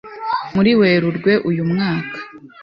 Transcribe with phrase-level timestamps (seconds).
[0.55, 2.17] Muri Werurwe uyu mwaka